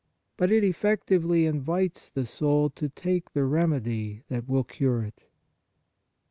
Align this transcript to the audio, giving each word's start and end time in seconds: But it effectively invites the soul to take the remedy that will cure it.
But 0.35 0.51
it 0.51 0.63
effectively 0.63 1.45
invites 1.45 2.09
the 2.09 2.25
soul 2.25 2.71
to 2.71 2.89
take 2.89 3.33
the 3.33 3.45
remedy 3.45 4.23
that 4.29 4.47
will 4.49 4.63
cure 4.63 5.03
it. 5.03 5.25